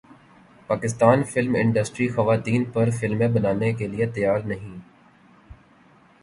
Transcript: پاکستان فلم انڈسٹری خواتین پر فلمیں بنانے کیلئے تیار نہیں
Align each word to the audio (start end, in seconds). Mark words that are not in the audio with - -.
پاکستان 0.69 1.23
فلم 1.23 1.55
انڈسٹری 1.55 2.07
خواتین 2.09 2.63
پر 2.73 2.89
فلمیں 2.99 3.27
بنانے 3.27 3.71
کیلئے 3.73 4.05
تیار 4.07 4.39
نہیں 4.45 4.79